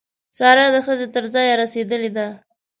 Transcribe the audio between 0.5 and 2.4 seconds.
د ښځې تر ځایه رسېدلې ده.